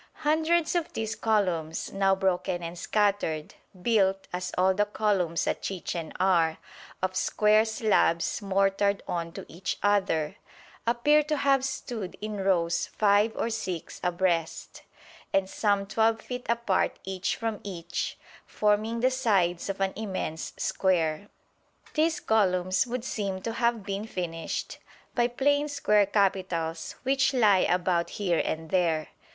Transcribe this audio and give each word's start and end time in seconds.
Hundreds 0.25 0.73
of 0.73 0.91
these 0.93 1.13
columns, 1.13 1.93
now 1.93 2.15
broken 2.15 2.63
and 2.63 2.75
scattered, 2.79 3.53
built, 3.83 4.27
as 4.33 4.51
all 4.57 4.73
the 4.73 4.83
columns 4.85 5.45
at 5.45 5.61
Chichen 5.61 6.11
are, 6.19 6.57
of 7.03 7.15
square 7.15 7.63
slabs 7.65 8.41
mortared 8.41 9.03
on 9.07 9.31
to 9.31 9.45
each 9.47 9.77
other, 9.83 10.37
appear 10.87 11.21
to 11.21 11.37
have 11.37 11.63
stood 11.63 12.17
in 12.19 12.37
rows 12.37 12.87
five 12.87 13.31
or 13.37 13.51
six 13.51 14.01
abreast, 14.03 14.81
and 15.33 15.47
some 15.47 15.85
12 15.85 16.19
feet 16.19 16.45
apart 16.49 16.97
each 17.03 17.35
from 17.35 17.59
each, 17.63 18.17
forming 18.47 19.01
the 19.01 19.11
sides 19.11 19.69
of 19.69 19.79
an 19.79 19.93
immense 19.95 20.53
square. 20.57 21.29
These 21.93 22.21
columns 22.21 22.87
would 22.87 23.05
seem 23.05 23.39
to 23.43 23.53
have 23.53 23.83
been 23.83 24.05
finished 24.07 24.79
by 25.13 25.27
plain 25.27 25.67
square 25.67 26.07
capitals 26.07 26.95
which 27.03 27.35
lie 27.35 27.59
about 27.69 28.09
here 28.09 28.41
and 28.43 28.71
there. 28.71 29.09